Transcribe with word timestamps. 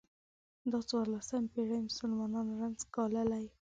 دا 0.71 0.79
څوارلس 0.89 1.29
پېړۍ 1.53 1.79
مسلمانانو 1.87 2.57
رنځ 2.61 2.79
ګاللی. 2.95 3.45